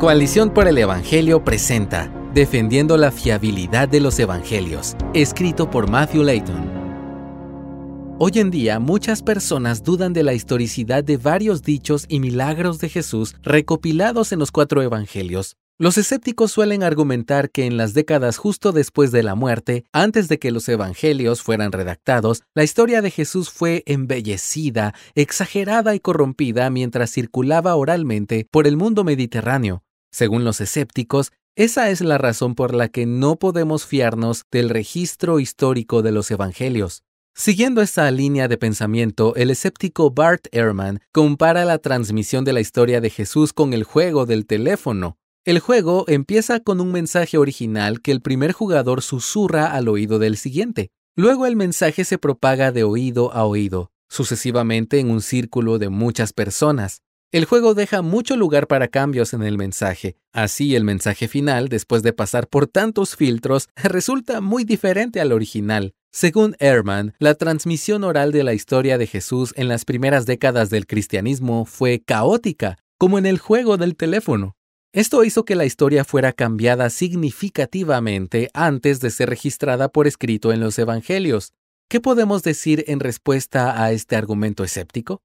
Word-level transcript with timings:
Coalición 0.00 0.54
por 0.54 0.66
el 0.66 0.78
Evangelio 0.78 1.44
presenta 1.44 2.10
Defendiendo 2.32 2.96
la 2.96 3.10
fiabilidad 3.10 3.86
de 3.86 4.00
los 4.00 4.18
Evangelios, 4.18 4.96
escrito 5.12 5.70
por 5.70 5.90
Matthew 5.90 6.22
Layton. 6.22 8.16
Hoy 8.18 8.32
en 8.36 8.50
día 8.50 8.78
muchas 8.78 9.22
personas 9.22 9.82
dudan 9.82 10.14
de 10.14 10.22
la 10.22 10.32
historicidad 10.32 11.04
de 11.04 11.18
varios 11.18 11.60
dichos 11.60 12.06
y 12.08 12.18
milagros 12.18 12.78
de 12.78 12.88
Jesús 12.88 13.36
recopilados 13.42 14.32
en 14.32 14.38
los 14.38 14.50
cuatro 14.52 14.80
Evangelios. 14.80 15.58
Los 15.76 15.98
escépticos 15.98 16.50
suelen 16.50 16.82
argumentar 16.82 17.50
que 17.50 17.66
en 17.66 17.76
las 17.76 17.92
décadas 17.92 18.38
justo 18.38 18.72
después 18.72 19.12
de 19.12 19.22
la 19.22 19.34
muerte, 19.34 19.84
antes 19.92 20.28
de 20.28 20.38
que 20.38 20.50
los 20.50 20.66
evangelios 20.70 21.42
fueran 21.42 21.72
redactados, 21.72 22.42
la 22.54 22.64
historia 22.64 23.02
de 23.02 23.10
Jesús 23.10 23.50
fue 23.50 23.82
embellecida, 23.84 24.94
exagerada 25.14 25.94
y 25.94 26.00
corrompida 26.00 26.70
mientras 26.70 27.12
circulaba 27.12 27.76
oralmente 27.76 28.46
por 28.50 28.66
el 28.66 28.78
mundo 28.78 29.04
mediterráneo. 29.04 29.82
Según 30.10 30.44
los 30.44 30.60
escépticos, 30.60 31.32
esa 31.56 31.90
es 31.90 32.00
la 32.00 32.18
razón 32.18 32.54
por 32.54 32.74
la 32.74 32.88
que 32.88 33.06
no 33.06 33.36
podemos 33.36 33.84
fiarnos 33.84 34.44
del 34.50 34.70
registro 34.70 35.40
histórico 35.40 36.02
de 36.02 36.12
los 36.12 36.30
evangelios. 36.30 37.02
Siguiendo 37.34 37.80
esta 37.80 38.10
línea 38.10 38.48
de 38.48 38.58
pensamiento, 38.58 39.34
el 39.36 39.50
escéptico 39.50 40.10
Bart 40.10 40.46
Ehrman 40.52 41.00
compara 41.12 41.64
la 41.64 41.78
transmisión 41.78 42.44
de 42.44 42.52
la 42.52 42.60
historia 42.60 43.00
de 43.00 43.10
Jesús 43.10 43.52
con 43.52 43.72
el 43.72 43.84
juego 43.84 44.26
del 44.26 44.46
teléfono. 44.46 45.16
El 45.44 45.58
juego 45.58 46.04
empieza 46.08 46.60
con 46.60 46.80
un 46.80 46.92
mensaje 46.92 47.38
original 47.38 48.02
que 48.02 48.12
el 48.12 48.20
primer 48.20 48.52
jugador 48.52 49.00
susurra 49.00 49.72
al 49.72 49.88
oído 49.88 50.18
del 50.18 50.36
siguiente. 50.36 50.90
Luego 51.16 51.46
el 51.46 51.56
mensaje 51.56 52.04
se 52.04 52.18
propaga 52.18 52.72
de 52.72 52.84
oído 52.84 53.32
a 53.32 53.44
oído, 53.44 53.90
sucesivamente 54.08 54.98
en 54.98 55.10
un 55.10 55.22
círculo 55.22 55.78
de 55.78 55.88
muchas 55.88 56.32
personas. 56.32 57.02
El 57.32 57.44
juego 57.44 57.74
deja 57.74 58.02
mucho 58.02 58.36
lugar 58.36 58.66
para 58.66 58.88
cambios 58.88 59.34
en 59.34 59.44
el 59.44 59.56
mensaje. 59.56 60.16
Así 60.32 60.74
el 60.74 60.82
mensaje 60.82 61.28
final, 61.28 61.68
después 61.68 62.02
de 62.02 62.12
pasar 62.12 62.48
por 62.48 62.66
tantos 62.66 63.14
filtros, 63.14 63.68
resulta 63.76 64.40
muy 64.40 64.64
diferente 64.64 65.20
al 65.20 65.30
original. 65.30 65.94
Según 66.10 66.56
Ehrman, 66.58 67.14
la 67.20 67.36
transmisión 67.36 68.02
oral 68.02 68.32
de 68.32 68.42
la 68.42 68.52
historia 68.52 68.98
de 68.98 69.06
Jesús 69.06 69.54
en 69.56 69.68
las 69.68 69.84
primeras 69.84 70.26
décadas 70.26 70.70
del 70.70 70.88
cristianismo 70.88 71.66
fue 71.66 72.02
caótica, 72.04 72.78
como 72.98 73.16
en 73.16 73.26
el 73.26 73.38
juego 73.38 73.76
del 73.76 73.94
teléfono. 73.94 74.56
Esto 74.92 75.22
hizo 75.22 75.44
que 75.44 75.54
la 75.54 75.66
historia 75.66 76.04
fuera 76.04 76.32
cambiada 76.32 76.90
significativamente 76.90 78.50
antes 78.54 78.98
de 78.98 79.10
ser 79.10 79.30
registrada 79.30 79.88
por 79.88 80.08
escrito 80.08 80.52
en 80.52 80.58
los 80.58 80.76
Evangelios. 80.80 81.52
¿Qué 81.88 82.00
podemos 82.00 82.42
decir 82.42 82.84
en 82.88 82.98
respuesta 82.98 83.84
a 83.84 83.92
este 83.92 84.16
argumento 84.16 84.64
escéptico? 84.64 85.22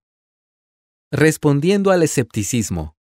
Respondiendo 1.17 1.91
al 1.91 2.03
escepticismo. 2.03 2.97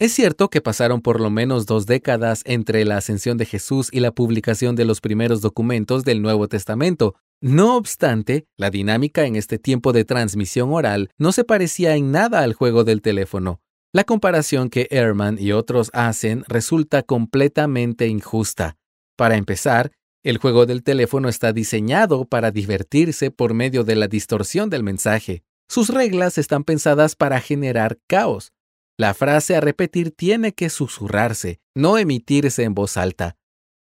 Es 0.00 0.12
cierto 0.14 0.50
que 0.50 0.60
pasaron 0.60 1.00
por 1.00 1.20
lo 1.20 1.30
menos 1.30 1.64
dos 1.64 1.86
décadas 1.86 2.42
entre 2.44 2.84
la 2.84 2.96
ascensión 2.96 3.38
de 3.38 3.46
Jesús 3.46 3.88
y 3.92 4.00
la 4.00 4.10
publicación 4.10 4.74
de 4.74 4.84
los 4.84 5.00
primeros 5.00 5.40
documentos 5.42 6.02
del 6.02 6.22
Nuevo 6.22 6.48
Testamento. 6.48 7.14
No 7.40 7.76
obstante, 7.76 8.48
la 8.56 8.70
dinámica 8.70 9.26
en 9.26 9.36
este 9.36 9.60
tiempo 9.60 9.92
de 9.92 10.04
transmisión 10.04 10.72
oral 10.72 11.10
no 11.18 11.30
se 11.30 11.44
parecía 11.44 11.94
en 11.94 12.10
nada 12.10 12.40
al 12.40 12.52
juego 12.52 12.82
del 12.82 13.00
teléfono. 13.00 13.60
La 13.92 14.02
comparación 14.02 14.68
que 14.68 14.88
Ehrman 14.90 15.36
y 15.38 15.52
otros 15.52 15.88
hacen 15.92 16.42
resulta 16.48 17.04
completamente 17.04 18.08
injusta. 18.08 18.76
Para 19.16 19.36
empezar, 19.36 19.92
el 20.24 20.38
juego 20.38 20.66
del 20.66 20.82
teléfono 20.82 21.28
está 21.28 21.52
diseñado 21.52 22.24
para 22.24 22.50
divertirse 22.50 23.30
por 23.30 23.54
medio 23.54 23.84
de 23.84 23.94
la 23.94 24.08
distorsión 24.08 24.68
del 24.68 24.82
mensaje. 24.82 25.44
Sus 25.72 25.88
reglas 25.88 26.36
están 26.36 26.64
pensadas 26.64 27.16
para 27.16 27.40
generar 27.40 27.98
caos. 28.06 28.52
La 28.98 29.14
frase 29.14 29.56
a 29.56 29.62
repetir 29.62 30.10
tiene 30.10 30.52
que 30.52 30.68
susurrarse, 30.68 31.60
no 31.74 31.96
emitirse 31.96 32.64
en 32.64 32.74
voz 32.74 32.98
alta. 32.98 33.38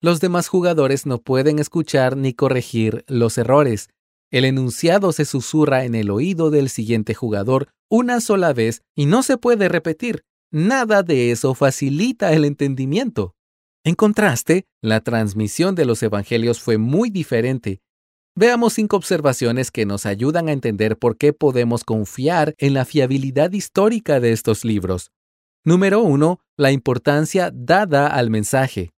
Los 0.00 0.20
demás 0.20 0.46
jugadores 0.46 1.06
no 1.06 1.18
pueden 1.18 1.58
escuchar 1.58 2.16
ni 2.16 2.34
corregir 2.34 3.04
los 3.08 3.36
errores. 3.36 3.88
El 4.30 4.44
enunciado 4.44 5.10
se 5.10 5.24
susurra 5.24 5.84
en 5.84 5.96
el 5.96 6.10
oído 6.10 6.50
del 6.52 6.68
siguiente 6.68 7.14
jugador 7.14 7.72
una 7.90 8.20
sola 8.20 8.52
vez 8.52 8.82
y 8.94 9.06
no 9.06 9.24
se 9.24 9.36
puede 9.36 9.68
repetir. 9.68 10.22
Nada 10.52 11.02
de 11.02 11.32
eso 11.32 11.52
facilita 11.52 12.32
el 12.32 12.44
entendimiento. 12.44 13.34
En 13.82 13.96
contraste, 13.96 14.66
la 14.82 15.00
transmisión 15.00 15.74
de 15.74 15.86
los 15.86 16.00
evangelios 16.04 16.60
fue 16.60 16.78
muy 16.78 17.10
diferente. 17.10 17.80
Veamos 18.34 18.72
cinco 18.72 18.96
observaciones 18.96 19.70
que 19.70 19.84
nos 19.84 20.06
ayudan 20.06 20.48
a 20.48 20.52
entender 20.52 20.96
por 20.96 21.18
qué 21.18 21.34
podemos 21.34 21.84
confiar 21.84 22.54
en 22.56 22.72
la 22.72 22.86
fiabilidad 22.86 23.52
histórica 23.52 24.20
de 24.20 24.32
estos 24.32 24.64
libros. 24.64 25.10
Número 25.64 26.00
1. 26.00 26.40
La 26.56 26.72
importancia 26.72 27.50
dada 27.52 28.06
al 28.06 28.30
mensaje. 28.30 28.90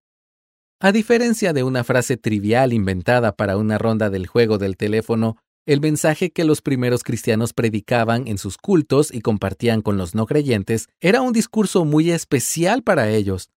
A 0.80 0.92
diferencia 0.92 1.52
de 1.52 1.64
una 1.64 1.82
frase 1.82 2.16
trivial 2.16 2.72
inventada 2.72 3.34
para 3.34 3.56
una 3.56 3.76
ronda 3.76 4.08
del 4.08 4.28
juego 4.28 4.56
del 4.56 4.76
teléfono, 4.76 5.36
el 5.66 5.80
mensaje 5.80 6.30
que 6.30 6.44
los 6.44 6.62
primeros 6.62 7.02
cristianos 7.02 7.52
predicaban 7.54 8.28
en 8.28 8.38
sus 8.38 8.56
cultos 8.56 9.12
y 9.12 9.20
compartían 9.20 9.82
con 9.82 9.96
los 9.96 10.14
no 10.14 10.26
creyentes 10.26 10.88
era 11.00 11.22
un 11.22 11.32
discurso 11.32 11.84
muy 11.84 12.12
especial 12.12 12.84
para 12.84 13.10
ellos. 13.10 13.50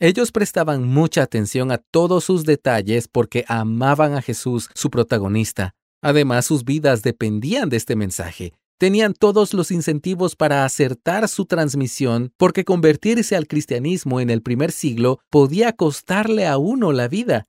Ellos 0.00 0.30
prestaban 0.30 0.86
mucha 0.86 1.24
atención 1.24 1.72
a 1.72 1.78
todos 1.78 2.22
sus 2.22 2.44
detalles 2.44 3.08
porque 3.08 3.44
amaban 3.48 4.14
a 4.14 4.22
Jesús, 4.22 4.70
su 4.74 4.90
protagonista. 4.90 5.74
Además, 6.00 6.46
sus 6.46 6.64
vidas 6.64 7.02
dependían 7.02 7.68
de 7.68 7.78
este 7.78 7.96
mensaje. 7.96 8.52
Tenían 8.78 9.12
todos 9.12 9.54
los 9.54 9.72
incentivos 9.72 10.36
para 10.36 10.64
acertar 10.64 11.26
su 11.26 11.46
transmisión 11.46 12.32
porque 12.36 12.64
convertirse 12.64 13.34
al 13.34 13.48
cristianismo 13.48 14.20
en 14.20 14.30
el 14.30 14.40
primer 14.40 14.70
siglo 14.70 15.18
podía 15.30 15.72
costarle 15.72 16.46
a 16.46 16.58
uno 16.58 16.92
la 16.92 17.08
vida. 17.08 17.46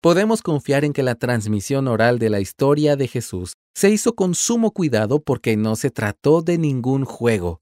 Podemos 0.00 0.42
confiar 0.42 0.84
en 0.84 0.92
que 0.92 1.04
la 1.04 1.14
transmisión 1.14 1.86
oral 1.86 2.18
de 2.18 2.28
la 2.28 2.40
historia 2.40 2.96
de 2.96 3.06
Jesús 3.06 3.52
se 3.72 3.90
hizo 3.90 4.16
con 4.16 4.34
sumo 4.34 4.72
cuidado 4.72 5.22
porque 5.22 5.56
no 5.56 5.76
se 5.76 5.92
trató 5.92 6.42
de 6.42 6.58
ningún 6.58 7.04
juego. 7.04 7.60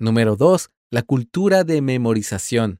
Número 0.00 0.34
2. 0.34 0.68
La 0.90 1.02
cultura 1.02 1.62
de 1.62 1.80
memorización. 1.80 2.79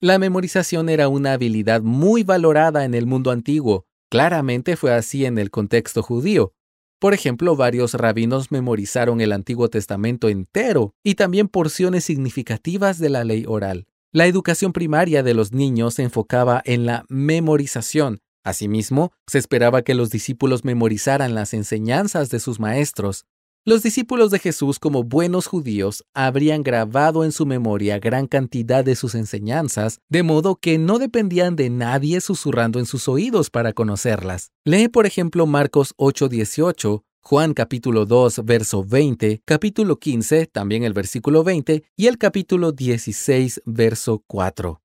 La 0.00 0.20
memorización 0.20 0.88
era 0.90 1.08
una 1.08 1.32
habilidad 1.32 1.82
muy 1.82 2.22
valorada 2.22 2.84
en 2.84 2.94
el 2.94 3.06
mundo 3.06 3.32
antiguo. 3.32 3.84
Claramente 4.08 4.76
fue 4.76 4.94
así 4.94 5.24
en 5.24 5.38
el 5.38 5.50
contexto 5.50 6.04
judío. 6.04 6.52
Por 7.00 7.14
ejemplo, 7.14 7.56
varios 7.56 7.94
rabinos 7.94 8.52
memorizaron 8.52 9.20
el 9.20 9.32
Antiguo 9.32 9.68
Testamento 9.68 10.28
entero 10.28 10.94
y 11.02 11.16
también 11.16 11.48
porciones 11.48 12.04
significativas 12.04 12.98
de 12.98 13.08
la 13.08 13.24
ley 13.24 13.44
oral. 13.48 13.88
La 14.12 14.26
educación 14.26 14.72
primaria 14.72 15.24
de 15.24 15.34
los 15.34 15.52
niños 15.52 15.94
se 15.94 16.04
enfocaba 16.04 16.62
en 16.64 16.86
la 16.86 17.04
memorización. 17.08 18.20
Asimismo, 18.44 19.10
se 19.26 19.38
esperaba 19.38 19.82
que 19.82 19.94
los 19.94 20.10
discípulos 20.10 20.64
memorizaran 20.64 21.34
las 21.34 21.54
enseñanzas 21.54 22.30
de 22.30 22.38
sus 22.38 22.60
maestros. 22.60 23.26
Los 23.68 23.82
discípulos 23.82 24.30
de 24.30 24.38
Jesús, 24.38 24.78
como 24.78 25.04
buenos 25.04 25.46
judíos, 25.46 26.02
habrían 26.14 26.62
grabado 26.62 27.22
en 27.22 27.32
su 27.32 27.44
memoria 27.44 27.98
gran 27.98 28.26
cantidad 28.26 28.82
de 28.82 28.96
sus 28.96 29.14
enseñanzas, 29.14 30.00
de 30.08 30.22
modo 30.22 30.56
que 30.56 30.78
no 30.78 30.98
dependían 30.98 31.54
de 31.54 31.68
nadie 31.68 32.22
susurrando 32.22 32.78
en 32.78 32.86
sus 32.86 33.08
oídos 33.08 33.50
para 33.50 33.74
conocerlas. 33.74 34.52
Lee, 34.64 34.88
por 34.88 35.04
ejemplo, 35.04 35.46
Marcos 35.46 35.92
8:18, 35.98 37.04
Juan 37.20 37.52
capítulo 37.52 38.06
2, 38.06 38.42
verso 38.46 38.84
20, 38.84 39.42
capítulo 39.44 39.98
15, 39.98 40.46
también 40.46 40.82
el 40.82 40.94
versículo 40.94 41.44
20, 41.44 41.84
y 41.94 42.06
el 42.06 42.16
capítulo 42.16 42.72
16, 42.72 43.60
verso 43.66 44.24
4. 44.26 44.80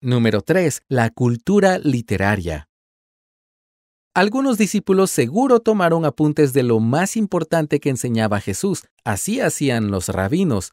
Número 0.00 0.40
3. 0.40 0.82
La 0.88 1.10
cultura 1.10 1.78
literaria. 1.78 2.69
Algunos 4.14 4.58
discípulos 4.58 5.10
seguro 5.10 5.60
tomaron 5.60 6.04
apuntes 6.04 6.52
de 6.52 6.62
lo 6.62 6.80
más 6.80 7.16
importante 7.16 7.78
que 7.80 7.90
enseñaba 7.90 8.40
Jesús, 8.40 8.84
así 9.04 9.40
hacían 9.40 9.90
los 9.90 10.08
rabinos. 10.08 10.72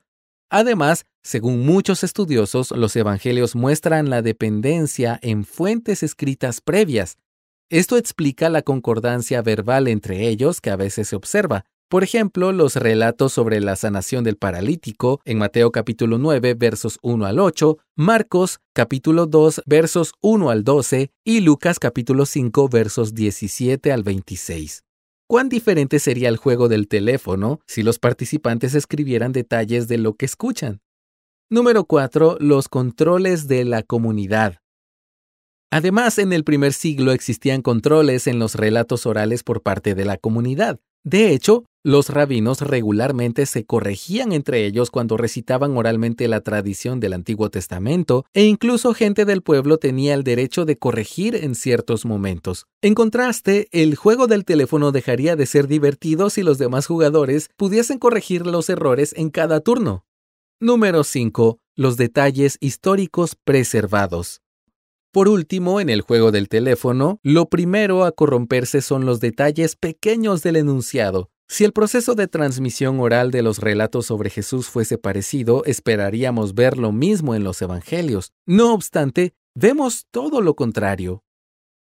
Además, 0.49 1.05
según 1.23 1.65
muchos 1.65 2.03
estudiosos, 2.03 2.71
los 2.71 2.95
evangelios 2.95 3.55
muestran 3.55 4.09
la 4.09 4.21
dependencia 4.21 5.19
en 5.21 5.45
fuentes 5.45 6.03
escritas 6.03 6.61
previas, 6.61 7.17
esto 7.69 7.97
explica 7.97 8.47
la 8.47 8.61
concordancia 8.61 9.41
verbal 9.41 9.89
entre 9.89 10.29
ellos 10.29 10.61
que 10.61 10.69
a 10.69 10.77
veces 10.77 11.09
se 11.09 11.17
observa. 11.17 11.65
Por 11.89 12.03
ejemplo, 12.03 12.51
los 12.51 12.75
relatos 12.75 13.31
sobre 13.31 13.61
la 13.61 13.77
sanación 13.77 14.25
del 14.25 14.35
paralítico 14.35 15.21
en 15.23 15.37
Mateo 15.37 15.71
capítulo 15.71 16.17
9 16.17 16.53
versos 16.55 16.99
1 17.01 17.25
al 17.25 17.39
8, 17.39 17.77
Marcos 17.95 18.59
capítulo 18.73 19.25
2 19.25 19.61
versos 19.65 20.11
1 20.19 20.49
al 20.49 20.65
12 20.65 21.11
y 21.23 21.39
Lucas 21.39 21.79
capítulo 21.79 22.25
5 22.25 22.67
versos 22.67 23.13
17 23.13 23.93
al 23.93 24.03
26. 24.03 24.83
¿Cuán 25.29 25.47
diferente 25.47 25.99
sería 25.99 26.27
el 26.27 26.35
juego 26.35 26.67
del 26.67 26.89
teléfono 26.89 27.61
si 27.67 27.83
los 27.83 27.99
participantes 27.99 28.75
escribieran 28.75 29.31
detalles 29.31 29.87
de 29.87 29.97
lo 29.97 30.15
que 30.15 30.25
escuchan? 30.25 30.81
Número 31.49 31.85
4. 31.85 32.35
Los 32.41 32.67
controles 32.67 33.47
de 33.47 33.63
la 33.63 33.81
comunidad. 33.81 34.57
Además, 35.71 36.17
en 36.19 36.33
el 36.33 36.43
primer 36.43 36.73
siglo 36.73 37.13
existían 37.13 37.61
controles 37.61 38.27
en 38.27 38.39
los 38.39 38.55
relatos 38.55 39.05
orales 39.05 39.43
por 39.43 39.61
parte 39.61 39.95
de 39.95 40.03
la 40.03 40.17
comunidad. 40.17 40.81
De 41.05 41.31
hecho, 41.31 41.63
Los 41.87 42.09
rabinos 42.09 42.59
regularmente 42.59 43.45
se 43.45 43.65
corregían 43.65 44.33
entre 44.33 44.65
ellos 44.65 44.91
cuando 44.91 45.15
recitaban 45.15 45.77
oralmente 45.77 46.27
la 46.27 46.41
tradición 46.41 46.99
del 46.99 47.13
Antiguo 47.13 47.49
Testamento, 47.49 48.25
e 48.33 48.43
incluso 48.43 48.93
gente 48.93 49.23
del 49.23 49.41
pueblo 49.41 49.77
tenía 49.77 50.13
el 50.13 50.25
derecho 50.25 50.65
de 50.65 50.77
corregir 50.77 51.33
en 51.33 51.55
ciertos 51.55 52.03
momentos. 52.05 52.67
En 52.81 52.93
contraste, 52.93 53.69
el 53.71 53.95
juego 53.95 54.27
del 54.27 54.43
teléfono 54.43 54.91
dejaría 54.91 55.37
de 55.37 55.45
ser 55.45 55.69
divertido 55.69 56.29
si 56.29 56.43
los 56.43 56.57
demás 56.57 56.87
jugadores 56.87 57.51
pudiesen 57.55 57.99
corregir 57.99 58.45
los 58.45 58.69
errores 58.69 59.13
en 59.15 59.29
cada 59.29 59.61
turno. 59.61 60.03
Número 60.59 61.05
5. 61.05 61.57
Los 61.77 61.95
detalles 61.95 62.57
históricos 62.59 63.37
preservados. 63.41 64.41
Por 65.13 65.29
último, 65.29 65.79
en 65.79 65.89
el 65.89 66.01
juego 66.01 66.33
del 66.33 66.49
teléfono, 66.49 67.21
lo 67.23 67.47
primero 67.47 68.03
a 68.03 68.11
corromperse 68.11 68.81
son 68.81 69.05
los 69.05 69.21
detalles 69.21 69.77
pequeños 69.77 70.43
del 70.43 70.57
enunciado. 70.57 71.29
Si 71.49 71.63
el 71.63 71.71
proceso 71.71 72.13
de 72.13 72.27
transmisión 72.27 72.99
oral 72.99 73.31
de 73.31 73.41
los 73.41 73.59
relatos 73.59 74.05
sobre 74.05 74.29
Jesús 74.29 74.67
fuese 74.67 74.97
parecido, 74.97 75.63
esperaríamos 75.63 76.53
ver 76.53 76.77
lo 76.77 76.91
mismo 76.91 77.35
en 77.35 77.45
los 77.45 77.61
Evangelios. 77.61 78.33
No 78.45 78.73
obstante, 78.73 79.33
vemos 79.55 80.07
todo 80.11 80.41
lo 80.41 80.55
contrario. 80.55 81.23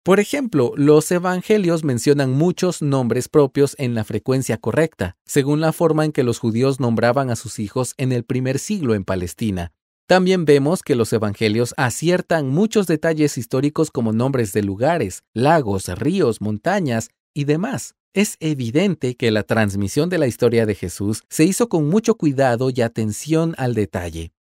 Por 0.04 0.20
ejemplo, 0.20 0.74
los 0.76 1.10
Evangelios 1.12 1.86
mencionan 1.86 2.34
muchos 2.34 2.82
nombres 2.82 3.30
propios 3.30 3.74
en 3.80 3.96
la 3.96 4.04
frecuencia 4.04 4.58
correcta, 4.58 5.16
según 5.26 5.62
la 5.62 5.72
forma 5.72 6.04
en 6.04 6.12
que 6.12 6.24
los 6.24 6.40
judíos 6.40 6.82
nombraban 6.82 7.30
a 7.30 7.38
sus 7.38 7.58
hijos 7.58 7.94
en 7.96 8.12
el 8.12 8.26
primer 8.26 8.60
siglo 8.60 8.96
en 8.96 9.06
Palestina. 9.06 9.72
También 10.08 10.44
vemos 10.44 10.84
que 10.84 10.96
los 10.96 11.14
Evangelios 11.14 11.74
aciertan 11.78 12.50
muchos 12.50 12.86
detalles 12.86 13.38
históricos 13.38 13.92
como 13.92 14.12
nombres 14.12 14.52
de 14.52 14.62
lugares, 14.62 15.24
lagos, 15.34 15.88
ríos, 15.88 16.42
montañas 16.42 17.12
y 17.34 17.46
demás. 17.46 17.96
Es 18.14 18.38
evidente 18.40 19.16
que 19.16 19.32
la 19.32 19.44
transmisión 19.44 20.10
de 20.10 20.20
la 20.20 20.28
historia 20.28 20.66
de 20.66 20.76
Jesús 20.76 21.24
se 21.30 21.46
hizo 21.46 21.68
con 21.68 21.90
mucho 21.90 22.16
cuidado 22.16 22.70
y 22.70 22.82
atención 22.82 23.56
al 23.58 23.74
detalle, 23.74 24.34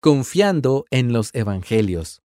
confiando 0.00 0.86
en 0.90 1.12
los 1.12 1.34
Evangelios. 1.34 2.22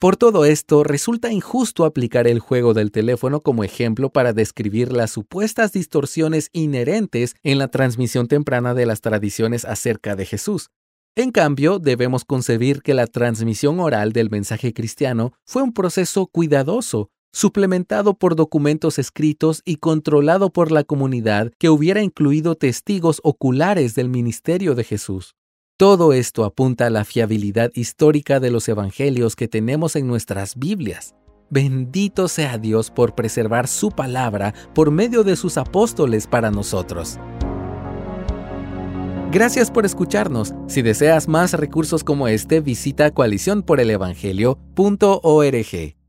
Por 0.00 0.16
todo 0.16 0.44
esto, 0.44 0.84
resulta 0.84 1.32
injusto 1.32 1.84
aplicar 1.84 2.26
el 2.26 2.38
juego 2.40 2.74
del 2.74 2.90
teléfono 2.90 3.40
como 3.40 3.64
ejemplo 3.64 4.10
para 4.10 4.32
describir 4.32 4.92
las 4.92 5.12
supuestas 5.12 5.72
distorsiones 5.72 6.50
inherentes 6.52 7.36
en 7.42 7.58
la 7.58 7.68
transmisión 7.68 8.26
temprana 8.28 8.74
de 8.74 8.84
las 8.84 9.00
tradiciones 9.00 9.64
acerca 9.64 10.16
de 10.16 10.26
Jesús. 10.26 10.70
En 11.16 11.30
cambio, 11.30 11.78
debemos 11.78 12.24
concebir 12.24 12.82
que 12.82 12.92
la 12.92 13.06
transmisión 13.06 13.78
oral 13.78 14.12
del 14.12 14.30
mensaje 14.30 14.74
cristiano 14.74 15.32
fue 15.46 15.62
un 15.62 15.72
proceso 15.72 16.26
cuidadoso, 16.26 17.08
suplementado 17.34 18.14
por 18.14 18.36
documentos 18.36 19.00
escritos 19.00 19.60
y 19.64 19.76
controlado 19.76 20.50
por 20.50 20.70
la 20.70 20.84
comunidad 20.84 21.50
que 21.58 21.68
hubiera 21.68 22.00
incluido 22.00 22.54
testigos 22.54 23.20
oculares 23.24 23.96
del 23.96 24.08
ministerio 24.08 24.76
de 24.76 24.84
Jesús. 24.84 25.34
Todo 25.76 26.12
esto 26.12 26.44
apunta 26.44 26.86
a 26.86 26.90
la 26.90 27.04
fiabilidad 27.04 27.72
histórica 27.74 28.38
de 28.38 28.52
los 28.52 28.68
evangelios 28.68 29.34
que 29.34 29.48
tenemos 29.48 29.96
en 29.96 30.06
nuestras 30.06 30.56
Biblias. 30.56 31.16
Bendito 31.50 32.28
sea 32.28 32.56
Dios 32.56 32.92
por 32.92 33.16
preservar 33.16 33.66
su 33.66 33.90
palabra 33.90 34.54
por 34.72 34.92
medio 34.92 35.24
de 35.24 35.34
sus 35.34 35.58
apóstoles 35.58 36.28
para 36.28 36.52
nosotros. 36.52 37.18
Gracias 39.32 39.72
por 39.72 39.84
escucharnos. 39.84 40.54
Si 40.68 40.82
deseas 40.82 41.26
más 41.26 41.52
recursos 41.54 42.04
como 42.04 42.28
este, 42.28 42.60
visita 42.60 43.10
coaliciónporelevangelio.org. 43.10 46.03